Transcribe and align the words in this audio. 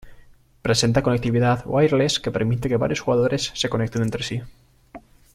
Presenta 0.67 1.03
conectividad 1.07 1.61
"wireless" 1.73 2.19
que 2.19 2.31
permite 2.31 2.67
que 2.67 2.75
varios 2.77 3.01
jugadores 3.01 3.51
se 3.53 3.69
conecten 3.69 4.01
entre 4.01 4.23
sí. 4.23 4.41